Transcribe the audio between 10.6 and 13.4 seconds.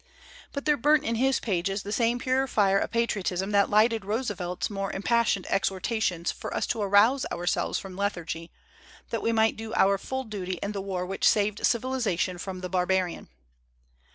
in the war which saved civiliza tion from the barbarian.